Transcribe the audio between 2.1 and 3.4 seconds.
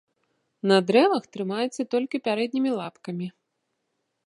пярэднімі лапкамі.